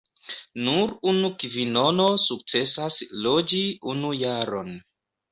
[0.67, 3.61] Nur unu kvinono sukcesas loĝi
[3.93, 4.73] unu jaron.